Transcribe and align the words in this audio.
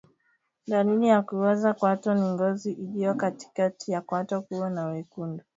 Dalili 0.67 1.07
ya 1.07 1.21
kuoza 1.21 1.73
kwato 1.73 2.13
ni 2.13 2.21
ngozi 2.29 2.71
iliyo 2.71 3.13
katikati 3.15 3.91
ya 3.91 4.01
kwato 4.01 4.41
kuwa 4.41 4.69
na 4.69 4.85
wekundu 4.85 5.43